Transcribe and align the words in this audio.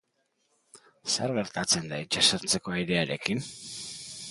Zer 1.15 1.33
gertatzen 1.35 1.87
da 1.93 2.01
itsasertzeko 2.05 2.77
airearekin? 2.79 3.47